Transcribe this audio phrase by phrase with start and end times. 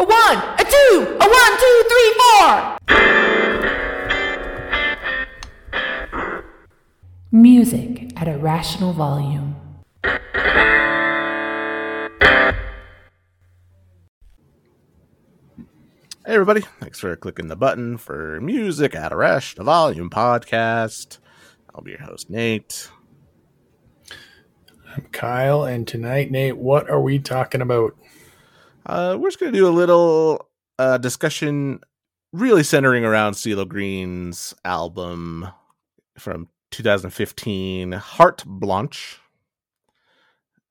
[0.00, 2.78] A one, a two, a one, two, three, four.
[7.32, 9.56] Music at a rational volume.
[16.24, 21.18] Hey everybody, thanks for clicking the button for Music at a Rational Volume podcast.
[21.74, 22.88] I'll be your host, Nate.
[24.94, 27.96] I'm Kyle, and tonight, Nate, what are we talking about?
[28.88, 30.48] Uh, we're just going to do a little
[30.78, 31.80] uh, discussion
[32.32, 35.48] really centering around CeeLo Green's album
[36.18, 39.20] from 2015, Heart Blanche.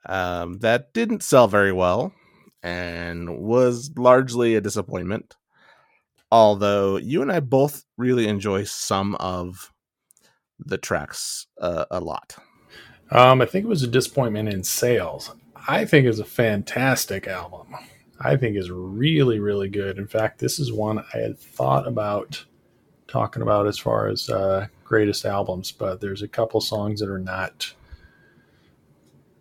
[0.07, 2.11] Um, that didn't sell very well
[2.63, 5.35] and was largely a disappointment.
[6.31, 9.71] Although you and I both really enjoy some of
[10.59, 12.35] the tracks uh, a lot.
[13.11, 15.31] Um, I think it was a disappointment in sales.
[15.67, 17.75] I think it's a fantastic album.
[18.19, 19.97] I think is really, really good.
[19.97, 22.43] In fact, this is one I had thought about
[23.07, 27.19] talking about as far as uh, greatest albums, but there's a couple songs that are
[27.19, 27.73] not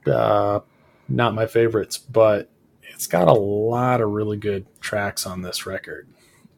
[0.07, 0.61] uh,
[1.09, 2.51] not my favorites, but
[2.83, 6.09] it's got a lot of really good tracks on this record.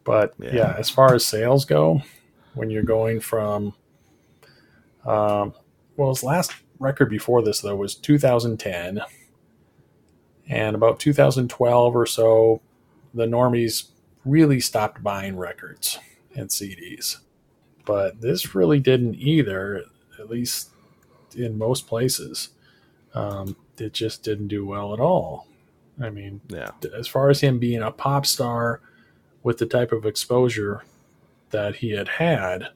[0.05, 0.75] But yeah, Yeah.
[0.79, 2.03] as far as sales go,
[2.55, 3.75] when you're going from,
[5.07, 5.55] um,
[5.97, 9.01] well, his last record before this though was 2010,
[10.49, 12.61] and about 2012 or so,
[13.15, 13.89] the normies
[14.25, 15.99] really stopped buying records
[16.35, 17.19] and CDs.
[17.85, 19.85] But this really didn't either,
[20.19, 20.71] at least
[21.37, 22.51] in most places.
[23.15, 25.47] Um, it just didn't do well at all.
[26.01, 26.71] I mean, Yeah.
[26.97, 28.81] as far as him being a pop star
[29.43, 30.83] with the type of exposure
[31.51, 32.69] that he had had,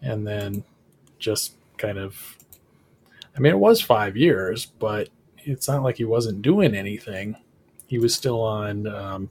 [0.00, 0.64] and then
[1.18, 2.36] just kind of,
[3.36, 5.08] I mean, it was five years, but
[5.44, 7.36] it's not like he wasn't doing anything.
[7.86, 9.30] He was still on um,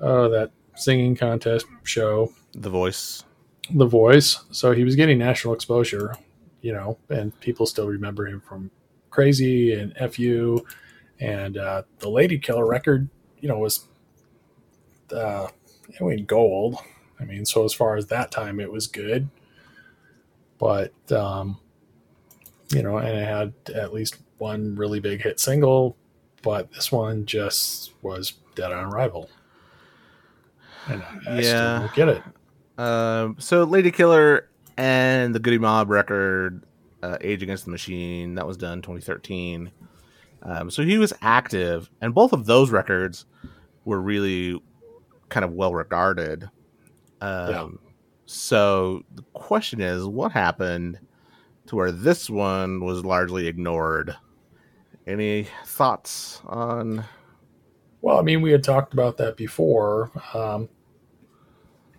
[0.00, 3.24] uh, that singing contest show, The voice.
[3.70, 4.44] The Voice.
[4.50, 6.14] So he was getting national exposure,
[6.60, 8.70] you know, and people still remember him from
[9.10, 10.64] Crazy and FU
[11.20, 13.08] and uh, the Lady Killer record,
[13.40, 13.86] you know, was
[15.12, 15.48] uh,
[15.88, 16.76] it went gold.
[17.20, 19.28] I mean, so as far as that time, it was good,
[20.58, 21.58] but um,
[22.70, 25.96] you know, and it had at least one really big hit single,
[26.42, 29.30] but this one just was dead on arrival.
[30.86, 32.22] And I, I still don't get it.
[32.76, 36.62] Um, so Lady Killer and the Goodie Mob record,
[37.02, 39.70] uh, Age Against the Machine, that was done 2013.
[40.42, 43.24] Um, so he was active, and both of those records
[43.86, 44.60] were really
[45.30, 46.50] kind of well regarded.
[47.22, 47.68] Um, Yeah.
[48.26, 50.98] So the question is, what happened
[51.66, 54.14] to where this one was largely ignored?
[55.06, 57.04] Any thoughts on?
[58.00, 60.68] Well, I mean, we had talked about that before, um,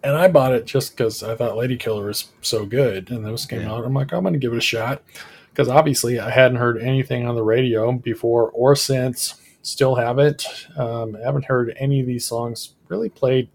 [0.03, 3.45] and I bought it just because I thought Lady Killer was so good, and this
[3.45, 3.73] came Yeah.
[3.73, 3.85] out.
[3.85, 5.03] I'm like, I'm going to give it a shot
[5.51, 9.35] because obviously I hadn't heard anything on the radio before or since.
[9.63, 10.45] Still haven't.
[10.77, 13.49] Um, haven't heard any of these songs really played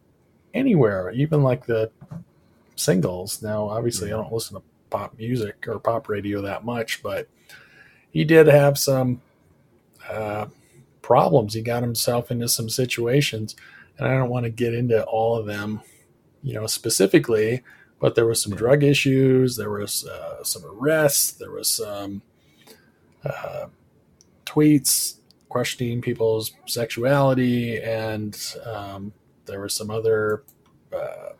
[0.55, 1.91] anywhere, even like the
[2.75, 3.43] singles.
[3.43, 7.29] Now, obviously, I don't listen to pop music or pop radio that much, but
[8.11, 9.23] he did have some.
[10.11, 10.47] Uh,
[11.03, 11.55] problems.
[11.55, 13.57] He got himself into some situations,
[13.99, 15.81] and I don't want to get into all of them,
[16.43, 17.63] you know, specifically.
[18.01, 19.57] But there was some drug issues.
[19.57, 21.33] There was uh, some arrests.
[21.33, 22.23] There was some
[23.25, 23.67] uh,
[24.47, 25.17] tweets
[25.49, 29.13] questioning people's sexuality, and um,
[29.47, 30.45] there was some other
[30.95, 31.31] uh,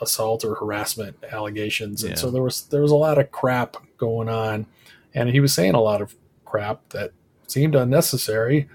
[0.00, 2.02] assault or harassment allegations.
[2.02, 2.16] And Yeah.
[2.18, 4.66] so there was there was a lot of crap going on,
[5.14, 6.14] and he was saying a lot of
[6.44, 7.12] crap that
[7.52, 8.68] seemed unnecessary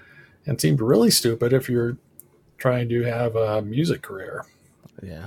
[0.46, 1.98] and seemed really stupid if you're
[2.56, 4.44] trying to have a music career.
[5.02, 5.26] Yeah,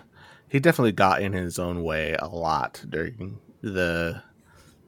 [0.50, 4.22] he definitely got in his own way a lot during the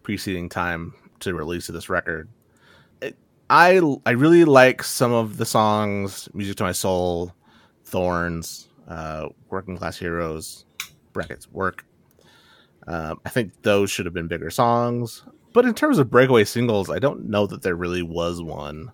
[0.02, 2.30] preceding time to release this record.
[3.50, 7.34] I I really like some of the songs, "Music to My Soul,"
[7.86, 10.66] "Thorns," uh, "Working Class Heroes,"
[11.12, 11.86] brackets work.
[12.88, 15.24] Um, I think those should have been bigger songs.
[15.54, 18.92] But in terms of breakaway singles, I don't know that there really was one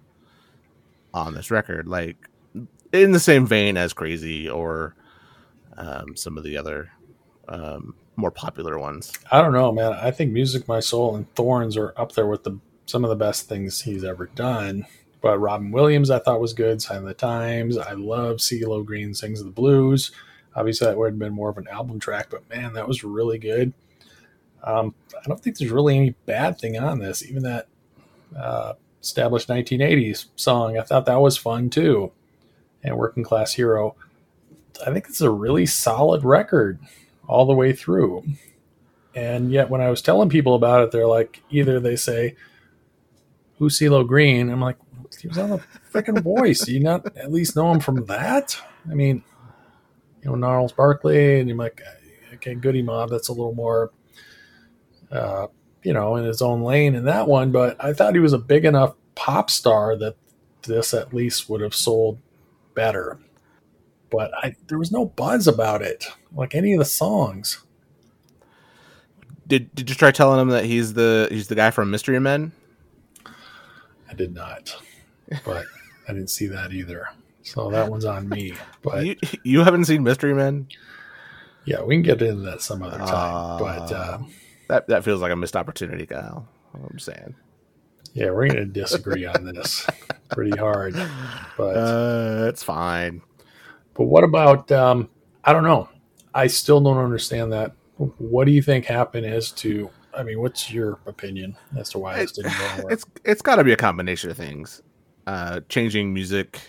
[1.13, 1.87] on this record.
[1.87, 2.17] Like
[2.91, 4.95] in the same vein as "Crazy" or
[5.77, 6.91] um, some of the other
[7.47, 9.13] um, more popular ones.
[9.31, 9.93] I don't know, man.
[9.93, 13.15] I think Music My Soul and Thorns are up there with the some of the
[13.15, 14.85] best things he's ever done.
[15.21, 16.81] But Robin Williams, I thought was good.
[16.81, 17.77] Sign of the Times.
[17.77, 20.11] I love CeeLo Green sings of the blues.
[20.55, 23.37] Obviously, that would have been more of an album track, but man, that was really
[23.37, 23.73] good.
[24.63, 27.25] Um, I don't think there's really any bad thing on this.
[27.25, 27.67] Even that
[28.37, 32.11] uh, established 1980s song, I thought that was fun too.
[32.83, 33.95] and Working Class Hero.
[34.85, 36.79] I think it's a really solid record
[37.27, 38.23] all the way through.
[39.15, 42.35] And yet, when I was telling people about it, they're like, either they say,
[43.57, 44.49] Who's CeeLo Green?
[44.49, 44.77] I'm like,
[45.19, 46.61] He was on the freaking voice.
[46.61, 48.57] Do you not at least know him from that?
[48.89, 49.23] I mean,
[50.23, 51.81] you know, Gnarls Barkley, and you're like,
[52.35, 53.91] okay, Goodie Mob, that's a little more,
[55.11, 55.47] uh,
[55.83, 57.51] you know, in his own lane in that one.
[57.51, 60.15] But I thought he was a big enough pop star that
[60.63, 62.19] this at least would have sold
[62.73, 63.19] better.
[64.09, 67.63] But I, there was no buzz about it, like any of the songs.
[69.47, 72.51] Did Did you try telling him that he's the he's the guy from Mystery Men?
[74.09, 74.75] I did not,
[75.45, 75.65] but
[76.07, 77.07] I didn't see that either.
[77.43, 78.53] So that one's on me.
[78.81, 80.67] But you you haven't seen Mystery Men?
[81.65, 83.59] yeah, we can get into that some other time.
[83.59, 84.17] but uh,
[84.69, 86.47] That that feels like a missed opportunity, Kyle.
[86.73, 87.35] I'm saying.
[88.13, 89.85] yeah, we're going to disagree on this
[90.31, 90.93] pretty hard.
[91.57, 93.21] But Uh, it's fine.
[93.95, 94.71] But what about?
[94.71, 95.09] Um,
[95.43, 95.89] I don't know.
[96.33, 97.73] I still don't understand that.
[97.97, 99.89] What do you think happened as to?
[100.15, 102.93] I mean, what's your opinion as to why this didn't go anywhere?
[102.93, 104.81] It's it's got to be a combination of things.
[105.27, 106.59] Uh, changing music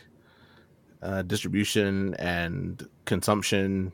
[1.02, 3.92] uh, distribution and consumption.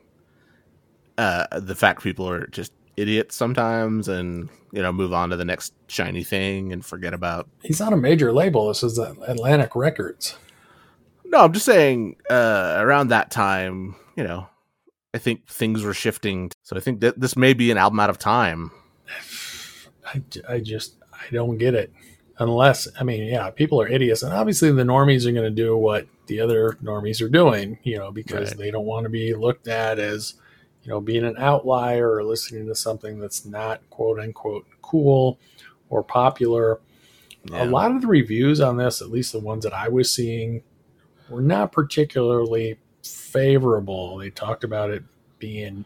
[1.17, 5.45] Uh, the fact people are just idiots sometimes, and you know, move on to the
[5.45, 7.47] next shiny thing and forget about.
[7.63, 8.67] He's on a major label.
[8.67, 10.35] This is Atlantic Records.
[11.25, 12.17] No, I'm just saying.
[12.29, 14.47] Uh, around that time, you know,
[15.13, 16.51] I think things were shifting.
[16.63, 18.71] So I think that this may be an album out of time.
[20.05, 21.91] I, I just I don't get it.
[22.39, 25.75] Unless I mean, yeah, people are idiots, and obviously the normies are going to do
[25.75, 28.57] what the other normies are doing, you know, because Right.
[28.57, 30.35] they don't want to be looked at as,
[30.87, 35.37] you know, being an outlier or listening to something that's not quote unquote cool
[35.89, 36.79] or popular.
[37.43, 37.65] Yeah.
[37.65, 40.63] A lot of the reviews on this, at least the ones that I was seeing,
[41.29, 44.17] were not particularly favorable.
[44.17, 45.03] They talked about it
[45.39, 45.83] being,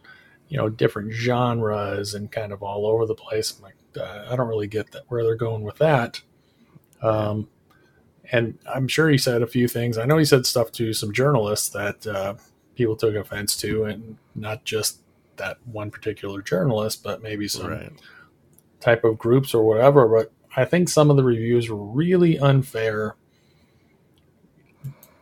[0.50, 3.56] you know, different genres and kind of all over the place.
[3.58, 6.22] I'm like, uh, I don't really get that where they're going with that.
[7.02, 7.48] Um,
[8.32, 9.98] and I'm sure he said a few things.
[9.98, 12.36] I know he said stuff to some journalists that uh,
[12.82, 15.02] people took offense to, and not just
[15.38, 17.94] that one particular journalist, but maybe some Right.
[18.80, 20.08] type of groups or whatever.
[20.08, 23.16] But I think some of the reviews were really unfair.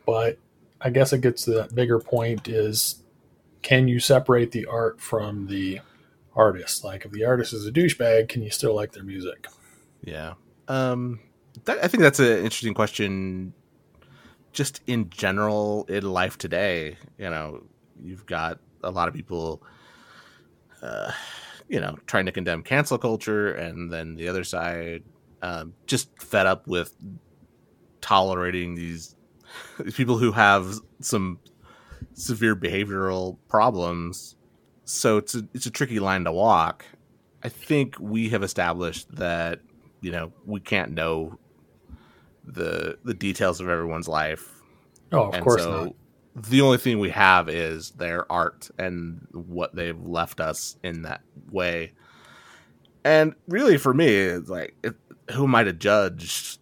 [0.06, 0.38] But
[0.82, 3.04] I guess it gets to that bigger point is
[3.62, 5.82] can you separate the art from the
[6.36, 6.84] artist?
[6.86, 9.48] Like if the artist is a douchebag, can you still like their music?
[10.02, 10.36] Yeah.
[10.70, 11.20] Um,
[11.66, 13.54] that, I think that's an interesting question.
[14.52, 17.64] Just in general, in life today, you know,
[18.02, 19.62] you've got a lot of people,
[20.82, 21.12] uh,
[21.68, 25.04] you know, trying to condemn cancel culture, and then the other side,
[25.42, 26.94] um, just fed up with
[28.02, 29.16] tolerating these,
[29.80, 31.40] these people who have some
[32.14, 34.36] severe behavioral problems.
[34.86, 36.86] So it's a, it's a tricky line to walk.
[37.44, 39.60] I think we have established that
[40.02, 41.38] you know we can't know
[42.54, 44.54] the the details of everyone's life
[45.12, 45.96] Oh, of and course so not.
[46.36, 51.22] the only thing we have is their art and what they've left us in that
[51.52, 51.94] way
[53.04, 54.96] and really for me it's like it,
[55.32, 56.58] who am i to judge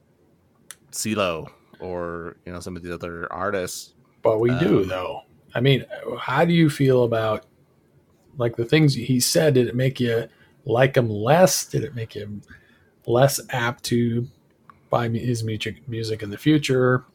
[0.92, 1.48] CeeLo
[1.80, 3.94] or you know some of the other artists
[4.24, 5.22] But we do, um, though.
[5.56, 5.86] I mean,
[6.20, 7.46] how do you feel about
[8.38, 9.54] like the things he said?
[9.56, 10.28] Did it make you
[10.66, 11.66] like him less?
[11.66, 12.42] Did it make him
[13.06, 14.28] less apt to
[14.90, 17.06] buy his music music in the future,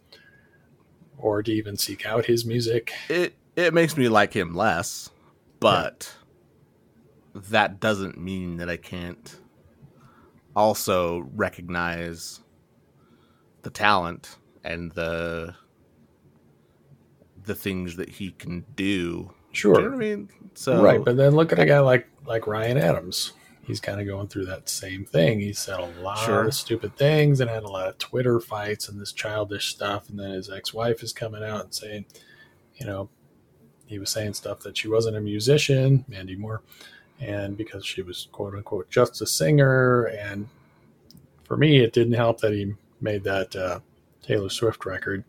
[1.18, 2.92] or to even seek out his music?
[3.08, 5.10] it it makes me like him less,
[5.60, 6.14] but
[7.34, 9.36] that doesn't mean that I can't
[10.54, 12.40] also recognize
[13.62, 15.54] the talent and the
[17.44, 19.32] the things that he can do.
[19.52, 20.28] Sure, Do you know what I mean?
[20.54, 21.04] So right.
[21.04, 23.32] But then look at a guy like like Ryan Adams.
[23.64, 25.38] He's kind of going through that same thing.
[25.40, 26.44] He said a lot Sure.
[26.46, 30.08] of stupid things and had a lot of Twitter fights and this childish stuff.
[30.10, 32.04] And then his ex wife is coming out and saying,
[32.76, 33.08] you know,
[33.86, 36.62] he was saying stuff that she wasn't a musician, Mandy Moore,
[37.20, 40.06] and because she was quote unquote just a singer.
[40.06, 40.48] And
[41.44, 43.78] for me, it didn't help that he made that uh,
[44.22, 45.22] Taylor Swift record.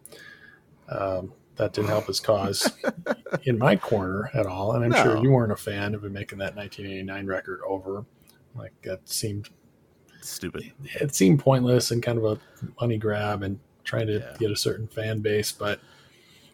[0.90, 2.72] Um, that didn't help his cause
[3.44, 4.72] in my corner at all.
[4.72, 8.06] And I'm sure you weren't a fan of him making that 1989 record over.
[8.56, 9.50] Like that seemed
[10.22, 10.72] stupid.
[10.84, 12.40] it seemed pointless and kind of a
[12.80, 14.36] money grab and trying to Yeah.
[14.40, 15.52] get a certain fan base.
[15.52, 15.80] But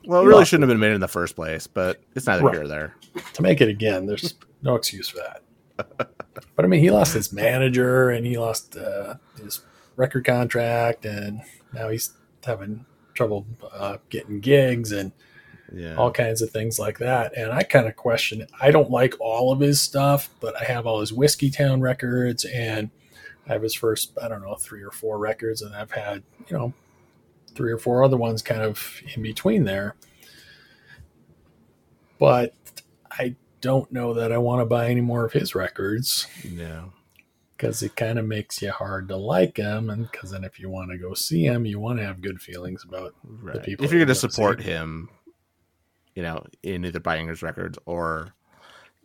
[0.05, 2.55] Well, it really shouldn't have been made in the first place, but it's neither Right.
[2.55, 2.95] here or there.
[3.33, 5.43] to make it again, there's no excuse for that.
[6.55, 9.61] But I mean, he lost his manager and he lost uh, his
[9.95, 11.41] record contract, and
[11.73, 12.13] now he's
[12.43, 14.91] having trouble uh, getting gigs.
[14.91, 15.11] And
[15.73, 15.95] Yeah.
[15.95, 17.35] all kinds of things like that.
[17.37, 18.51] And I kind of question it.
[18.59, 22.89] I don't like all of his stuff, but I have all his Whiskeytown records and
[23.47, 26.55] I have his first, I don't know, three or four records, and I've had, you
[26.57, 26.73] know,
[27.55, 29.95] three or four other ones kind of in between there.
[32.19, 32.53] But
[33.11, 36.83] I don't know that I want to buy any more of his records yeah.
[37.57, 39.89] because it kind of makes you hard to like him.
[39.89, 42.41] And because then if you want to go see him, you want to have good
[42.41, 43.63] feelings about Right.
[43.63, 45.09] people if you're going to support him.
[46.19, 48.33] You know, in either buying his records or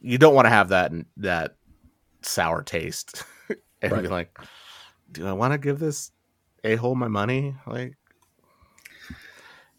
[0.02, 1.54] you don't want to have that that
[2.22, 3.22] sour taste
[3.82, 4.36] and be like,
[5.12, 6.10] do I want to give this
[6.64, 7.54] a hole my money?
[7.68, 7.94] Like,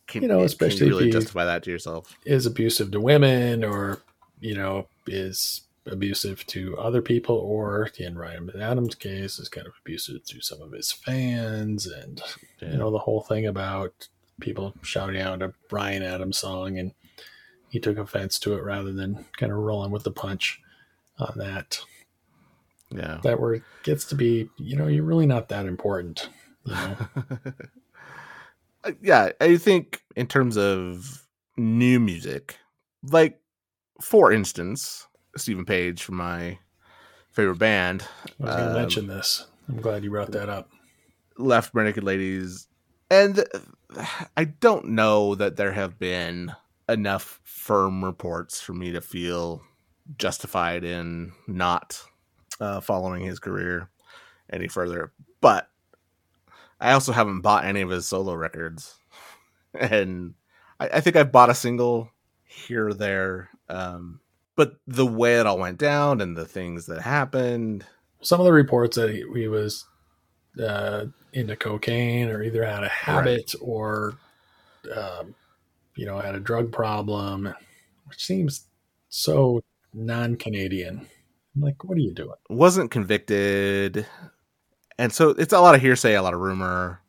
[0.08, 2.18] can, You know, especially if really you- justify that to yourself.
[2.26, 4.02] is abusive to women or
[4.40, 9.74] you know is abusive to other people or in Ryan Adams' case is kind of
[9.82, 12.22] abusive to some of his fans and
[12.62, 12.72] Yeah.
[12.72, 14.08] you know the whole thing about
[14.40, 16.94] people shouting out a Bryan Adams song and
[17.70, 20.62] he took offense to it rather than kind of rolling with the punch
[21.20, 21.80] on that.
[22.92, 23.20] Yeah.
[23.24, 26.30] that where it gets to be you know you're really not that important
[26.66, 26.98] you know?
[28.84, 32.58] Uh, yeah, I think in terms of new music,
[33.02, 33.40] like
[34.00, 36.60] for instance, Steven Page from my
[37.32, 38.04] favorite band
[38.40, 39.48] I was going to Um, mention this.
[39.68, 40.70] I'm glad you brought that up.
[41.40, 42.68] Left Naked Ladies,
[43.10, 43.44] and
[44.38, 46.54] I don't know that there have been
[46.88, 49.62] enough firm reports for me to feel
[50.18, 52.02] justified in not
[52.60, 53.90] uh, following his career
[54.52, 55.12] any further.
[55.42, 55.70] But
[56.80, 59.00] I also haven't bought any of his solo records,
[59.74, 60.36] and
[60.80, 62.10] I, I think I've bought a single
[62.44, 63.50] here or there.
[63.70, 64.20] Um,
[64.56, 67.86] but the way it all went down and the things that happened,
[68.22, 69.86] some of the reports that he, he was
[70.62, 74.16] uh, into cocaine or either had a habit or
[74.96, 75.36] um,
[75.96, 77.54] you know had a drug problem
[78.08, 78.68] which seems
[79.10, 81.08] so non-canadian.
[81.56, 82.36] I'm like what are you doing?
[82.50, 84.06] Wasn't convicted,
[84.98, 87.02] and so it's a lot of hearsay, a lot of rumor,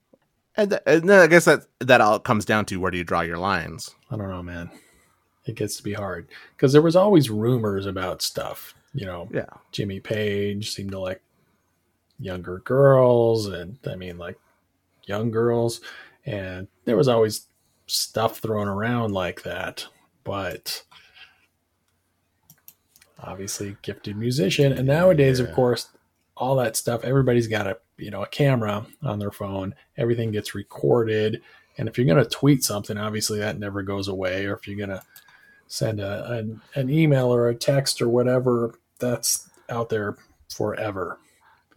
[0.57, 3.05] and, th- and then I guess that that all comes down to where do you
[3.05, 3.95] draw your lines?
[4.11, 4.71] i don't know man.
[5.45, 6.29] It gets to be hard.
[6.57, 9.29] Because there was always rumors about stuff you know.
[9.33, 11.23] Yeah, jimmy page seemed to like
[12.19, 14.39] younger girls and i mean like
[15.07, 15.81] young girls.
[16.25, 17.47] And there was always
[17.87, 19.87] stuff thrown around like that
[20.25, 20.83] but
[23.23, 25.89] obviously gifted musician and nowadays of course
[26.37, 30.55] all that stuff everybody's got a you know a camera on their phone everything gets
[30.55, 31.41] recorded
[31.79, 34.77] and if you're going to tweet something obviously that never goes away or if you're
[34.77, 35.03] going to
[35.69, 40.17] send a, an, an email or a text or whatever that's out there
[40.49, 41.19] forever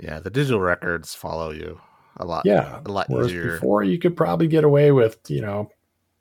[0.01, 0.19] yeah.
[0.19, 1.79] The digital records follow you
[2.17, 2.45] a lot.
[2.45, 3.53] yeah a lot whereas easier.
[3.53, 5.69] before you could probably get away with you know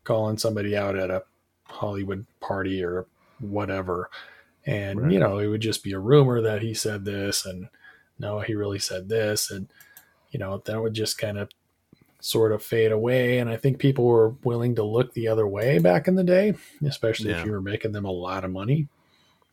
[0.09, 1.23] calling somebody out at a
[1.67, 3.07] hollywood party or
[3.41, 4.09] whatever
[4.67, 5.12] and Right.
[5.12, 7.69] you know it would just be a rumor that he said this and
[8.19, 9.69] no he really said this and
[10.31, 11.50] you know that would just kind of
[12.21, 15.79] sort of fade away and i think people were willing to look the other way
[15.79, 17.41] back in the day especially Yeah.
[17.41, 18.88] if you were making them a lot of money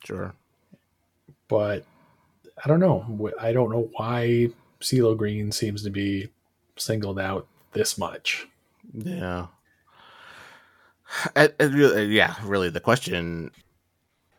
[0.06, 0.34] Sure.
[1.48, 1.86] but
[2.64, 3.30] I don't know.
[3.40, 6.30] I don't know why CeeLo Green seems to be
[6.78, 8.48] singled out this much.
[8.94, 9.48] Yeah.
[11.36, 12.70] It, it really, yeah, really.
[12.70, 13.52] The question: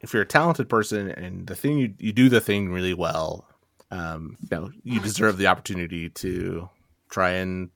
[0.01, 3.47] If you're a talented person and the thing you you do the thing really well,
[3.91, 6.69] um, you know, you deserve the opportunity to
[7.09, 7.71] try and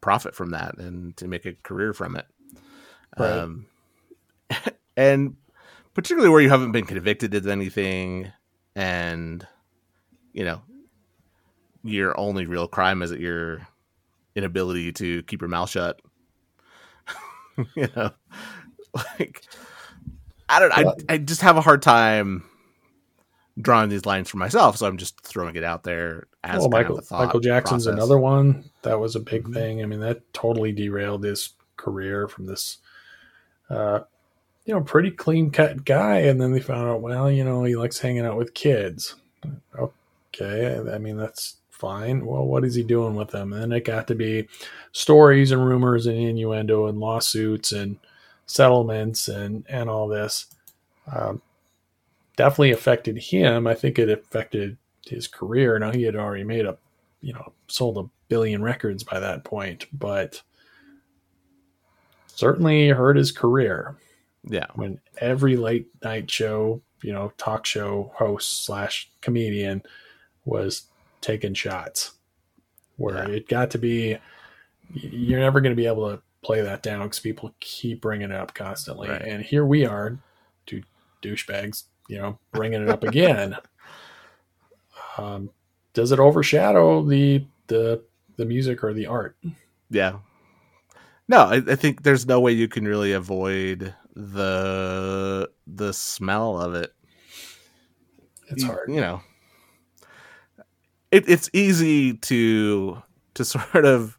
[0.00, 2.26] profit from that and to make a career from it.
[3.18, 3.30] Right.
[3.30, 3.66] Um,
[4.96, 5.36] and
[5.94, 8.32] particularly where you haven't been convicted of anything,
[8.74, 9.46] and
[10.32, 10.62] you know,
[11.82, 13.66] your only real crime is that your
[14.34, 16.00] inability to keep your mouth shut.
[17.76, 18.10] you know,
[18.94, 19.42] like
[20.48, 20.72] I don't.
[20.72, 22.44] I I just have a hard time
[23.60, 26.98] drawing these lines for myself, so I'm just throwing it out there as well, Michael
[26.98, 27.98] of a thought Michael Jackson's process.
[27.98, 29.54] another one that was a big Mhm.
[29.54, 29.82] thing.
[29.82, 32.78] I mean, that totally derailed his career from this,
[33.68, 34.00] uh,
[34.64, 37.76] you know, pretty clean cut guy, and then they found out, well, you know, he
[37.76, 39.16] likes hanging out with kids.
[39.78, 42.26] Okay, I mean that's fine.
[42.26, 43.52] Well, what is he doing with them?
[43.52, 44.48] And then it got to be
[44.92, 47.98] stories and rumors and innuendo and lawsuits and
[48.46, 50.46] settlements and and all this.
[51.12, 51.42] Um,
[52.36, 53.66] definitely affected him.
[53.66, 55.78] I think it affected his career.
[55.78, 56.76] Now he had already made a,
[57.20, 60.42] you know, sold a billion records by that point, but
[62.26, 63.96] certainly hurt his career
[64.44, 69.82] Yeah, when every late night show, you know, talk show host slash comedian
[70.44, 70.84] was
[71.20, 72.12] taking shots.
[72.96, 73.36] Where Yeah.
[73.36, 74.18] it got to be,
[74.92, 78.36] you're never going to be able to play that down because people keep bringing it
[78.36, 79.08] up constantly.
[79.08, 79.22] Right.
[79.22, 80.18] And here we are,
[80.66, 80.82] two
[81.22, 83.56] douchebags, you know, bringing it up again.
[85.18, 85.50] um,
[85.92, 88.02] does it overshadow the the
[88.36, 89.36] the music or the art?
[89.90, 90.18] Yeah.
[91.28, 96.74] No, I, I think there's no way you can really avoid the the smell of
[96.74, 96.92] it.
[98.48, 98.90] It's hard.
[98.90, 99.22] You know,
[101.10, 103.02] it, it's easy to
[103.34, 104.18] to sort of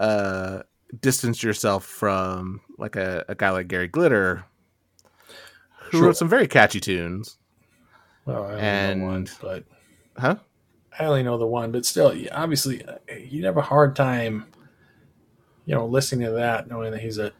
[0.00, 0.62] uh,
[1.00, 4.44] distance yourself from like a, a guy like Gary Glitter,
[5.90, 6.06] who Sure.
[6.08, 7.38] wrote some very catchy tunes.
[8.24, 9.64] Well, I only and- know one, but
[10.16, 10.36] Huh?
[10.98, 11.72] I only know the one.
[11.72, 14.44] But still, obviously, uh, you'd have a hard time,
[15.64, 17.32] you know, listening to that, knowing that he's a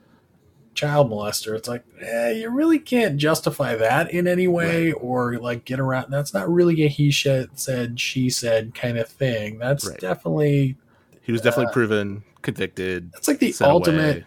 [0.74, 1.54] child molester.
[1.56, 6.10] It's like, eh, you really can't justify that in any way, or like get around.
[6.10, 9.58] That's not really a he said, said she said kind of thing.
[9.58, 9.98] That's Right.
[10.00, 10.76] definitely
[11.22, 13.12] He was definitely proven convicted.
[13.12, 14.24] that's like the ultimate away.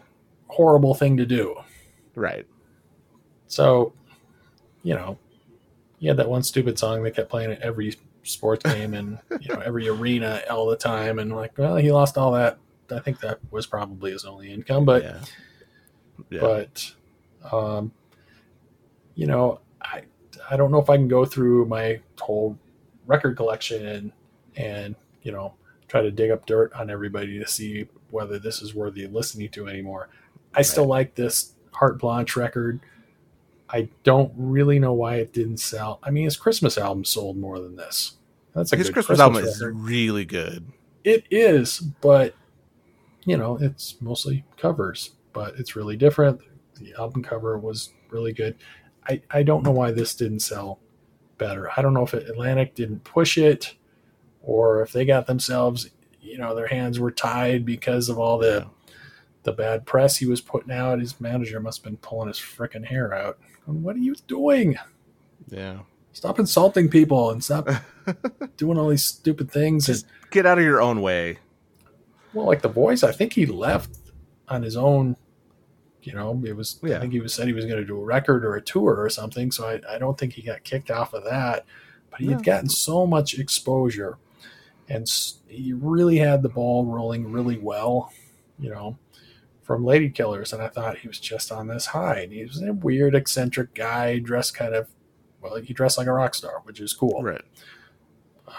[0.48, 1.56] horrible thing to do.
[2.16, 2.46] Right.
[3.48, 3.94] So,
[4.84, 5.18] you know,
[6.00, 9.54] he had that one stupid song they kept playing at every sports game and you
[9.54, 12.58] know every arena all the time, and like, well, he lost all that.
[12.92, 15.20] I think that was probably his only income, but yeah.
[16.30, 16.42] Yeah.
[16.42, 16.94] but
[17.52, 17.92] um,
[19.16, 20.04] you know, I
[20.50, 22.58] I don't know if I can go through my whole
[23.06, 24.12] record collection and
[24.56, 25.54] and you know
[25.88, 29.50] try to dig up dirt on everybody to see whether this is worthy of listening
[29.50, 30.10] to anymore.
[30.54, 32.80] I still like this Heart Blanche record.
[33.70, 36.00] I don't really know why it didn't sell.
[36.04, 38.14] I mean, his Christmas album sold more than this.
[38.54, 40.66] That's a His good Christmas, album is really good.
[41.04, 42.36] It is, but
[43.26, 46.40] you know, it's mostly covers, but it's really different.
[46.80, 48.56] The album cover was really good.
[49.08, 50.80] I, I don't know why this didn't sell
[51.38, 51.70] better.
[51.76, 53.76] I don't know if Atlantic didn't push it
[54.42, 55.90] or if they got themselves,
[56.22, 58.66] you know, their hands were tied because of all the
[59.44, 61.00] the bad press he was putting out.
[61.00, 63.38] His manager must have been pulling his freaking hair out.
[63.66, 64.76] What are you doing?
[65.50, 65.80] Yeah.
[66.14, 67.70] Stop insulting people and stop
[68.58, 69.90] doing all these stupid things.
[69.90, 71.40] And get out of your own way.
[72.34, 73.98] Well, like the Voice, I think he left
[74.48, 75.16] on his own.
[76.06, 76.80] You know, it was.
[76.84, 76.98] Yeah.
[76.98, 78.96] I think he was said he was going to do a record or a tour
[78.96, 79.52] or something.
[79.52, 81.66] So I, I don't think he got kicked off of that.
[82.12, 82.34] But he No.
[82.34, 84.18] had gotten so much exposure,
[84.88, 85.12] and
[85.48, 88.14] he really had the ball rolling really well.
[88.60, 88.98] You know,
[89.64, 92.20] from Lady Killers, and I thought he was just on this high.
[92.20, 94.88] And he was a weird, eccentric guy, dressed kind of
[95.42, 95.56] well.
[95.56, 97.24] He dressed like a rock star, which is cool.
[97.24, 97.42] Right.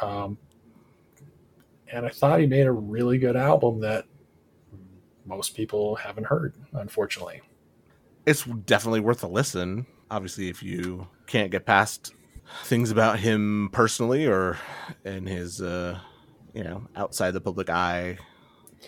[0.03, 0.37] Um,
[1.93, 4.05] and I thought he made a really good album that
[5.27, 7.43] most people haven't heard, unfortunately.
[8.25, 9.87] It's definitely worth a listen.
[10.11, 12.15] Obviously, if you can't get past
[12.65, 14.59] things about him personally or
[15.05, 15.99] in his, uh,
[16.55, 18.19] you know, outside the public eye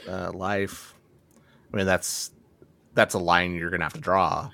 [0.09, 0.95] uh, life,
[1.73, 2.31] I mean, that's
[2.95, 4.51] that's a line you're gonna have to draw.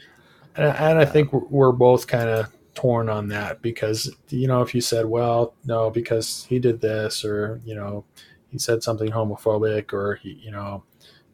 [0.57, 4.62] And, and I think we're, we're both kind of torn on that because, you know,
[4.62, 8.05] if you said, well, no, because he did this, or, you know,
[8.51, 10.83] he said something homophobic, or, he, you know,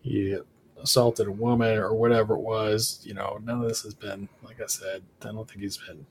[0.00, 0.36] he
[0.82, 4.60] assaulted a woman, or whatever it was, you know, none of this has been, like
[4.60, 6.06] I said, I don't think he's been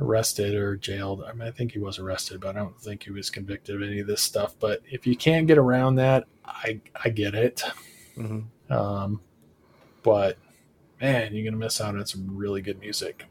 [0.00, 1.22] arrested or jailed.
[1.24, 3.82] I mean, I think he was arrested, but I don't think he was convicted of
[3.82, 4.54] any of this stuff.
[4.58, 7.62] But if you can't get around that, I, I get it.
[8.14, 9.20] hmm Um,
[10.02, 10.38] but
[11.00, 13.26] man, you're gonna miss out on some really good music,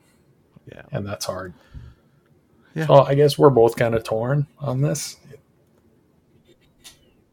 [0.72, 0.84] Yeah.
[0.92, 1.54] and that's hard.
[2.76, 2.88] Yeah.
[2.88, 5.18] So I guess we're both kind of torn on this.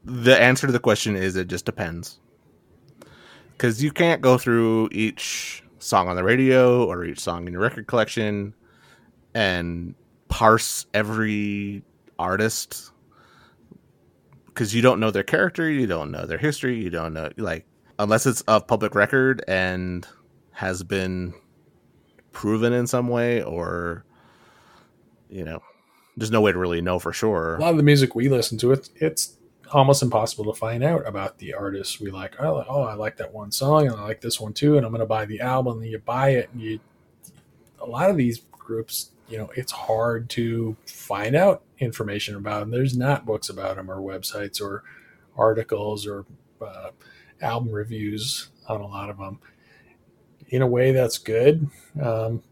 [0.08, 2.18] The answer to the question is it just depends.
[3.52, 7.60] Because you can't go through each song on the radio or each song in your
[7.60, 8.54] record collection
[9.34, 9.94] and
[10.28, 11.82] parse every
[12.18, 12.90] artist
[14.46, 17.66] because you don't know their character, you don't know their history, you don't know like
[17.98, 20.06] unless it's a public record and
[20.52, 21.34] has been
[22.32, 24.04] proven in some way or
[25.28, 25.60] you know
[26.16, 27.56] there's no way to really know for sure.
[27.56, 29.37] A lot of the music we listen to, it's it's
[29.72, 32.40] almost impossible to find out about the artists we like.
[32.40, 34.92] Oh, oh, I like that one song, and I like this one too, and I'm
[34.92, 35.82] going to buy the album.
[35.82, 36.80] And you buy it, and you.
[37.80, 42.70] A lot of these groups, you know, it's hard to find out information about them.
[42.70, 44.82] There's not books about them, or websites, or
[45.36, 46.24] articles, or
[46.60, 46.90] uh,
[47.40, 49.38] album reviews on a lot of them.
[50.48, 51.68] In a way, that's good.
[52.02, 52.42] Um,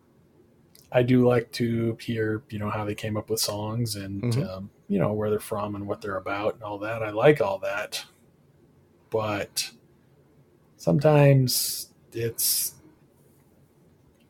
[0.93, 4.49] I do like to hear, you know, how they came up with songs and, Mhm.
[4.49, 7.03] um, you know, where they're from and what they're about and all that.
[7.03, 8.05] I like all that.
[9.11, 9.71] But
[10.77, 12.75] sometimes it's,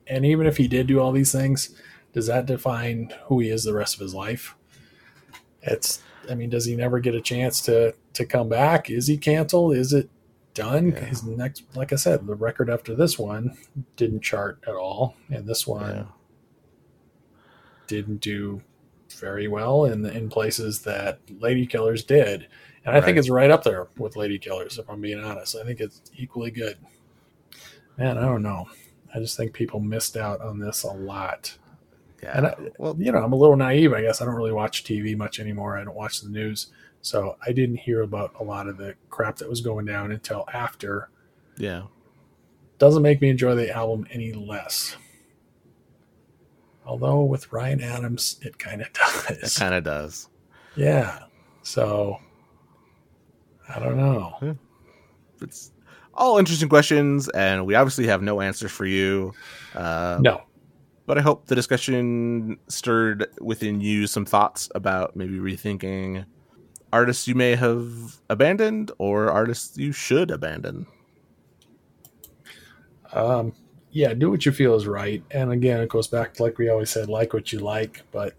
[0.06, 1.74] and even if he did do all these things,
[2.12, 4.54] does that define who he is the rest of his life?
[5.62, 8.88] It's, I mean, does he never get a chance to, to come back?
[8.90, 9.76] Is he canceled?
[9.76, 10.08] Is it,
[10.56, 10.90] done.
[10.90, 11.04] Yeah.
[11.04, 13.56] His next, like I said, the record after this one
[13.94, 16.04] didn't chart at all, and this one Yeah.
[17.86, 18.62] didn't do
[19.20, 22.48] very well in in places that Lady Killers did.
[22.84, 25.56] And I think it's right up there with Lady Killers, if I'm being honest.
[25.56, 26.78] I think it's equally good.
[27.98, 28.66] Man, I don't know.
[29.12, 31.56] I just think people missed out on this a lot.
[32.22, 32.36] Yeah.
[32.36, 33.92] And I, well, you know, I'm a little naive.
[33.92, 35.76] I guess I don't really watch TV much anymore.
[35.76, 36.68] I don't watch the news,
[37.02, 40.44] so I didn't hear about a lot of the crap that was going down until
[40.52, 41.10] after.
[41.56, 41.82] yeah.
[42.78, 44.96] Doesn't make me enjoy the album any less.
[46.86, 49.30] Although with Ryan Adams, it kind of does.
[49.30, 50.28] It kind of does.
[50.76, 51.18] Yeah.
[51.62, 52.18] So
[53.68, 54.56] I don't know.
[55.42, 55.72] It's
[56.14, 59.34] all interesting questions, and we obviously have no answers for you.
[59.74, 60.42] Uh, No.
[61.06, 66.24] but I hope the discussion stirred within you some thoughts about maybe rethinking
[66.92, 70.86] artists you may have abandoned or artists you should abandon.
[73.12, 73.52] Um,
[73.96, 75.22] yeah, do what you feel is right.
[75.30, 78.02] And again, it goes back to like we always said, like what you like.
[78.12, 78.34] But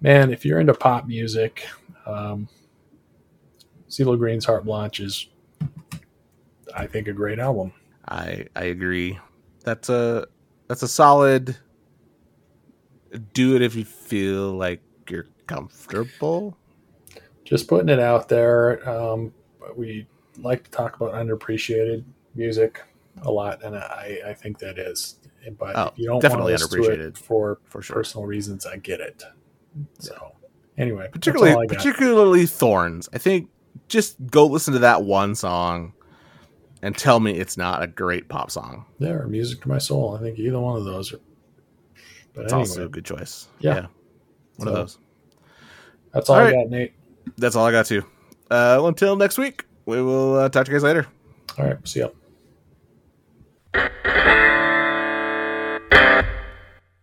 [0.00, 1.68] man, if you're into pop music,
[2.04, 2.48] um,
[3.88, 5.28] CeeLo Green's Heart Blanche is,
[6.74, 7.72] I think, a great album.
[8.08, 9.16] I I agree.
[9.62, 10.26] That's a
[10.66, 11.56] that's a solid.
[13.34, 16.56] Do it if you feel like you're comfortable.
[17.44, 18.86] Just putting it out there.
[18.88, 19.32] Um,
[19.76, 20.08] we
[20.38, 22.02] like to talk about underappreciated
[22.34, 22.82] music
[23.22, 25.18] a lot, and I, I think that is.
[25.58, 27.96] But Oh, you don't definitely want to to it for For sure.
[27.96, 29.22] personal reasons, I get it.
[29.98, 30.32] So
[30.76, 31.76] anyway, particularly all I got.
[31.78, 33.48] particularly thorns i think
[33.88, 35.92] just go listen to that one song
[36.82, 40.16] and tell me it's not a great pop song Yeah, or music to my soul.
[40.16, 41.20] I think either one of those are.
[42.34, 43.86] But it's anyway, also a good choice Yeah.
[44.56, 44.98] one So- of those
[46.12, 46.92] that's all, All I got, Nate.
[47.36, 48.04] that's all i got to uh
[48.78, 51.06] well, until next week we will uh, talk to you guys later
[51.58, 52.08] All right, see ya.
[53.74, 53.92] Thank
[54.42, 54.47] you.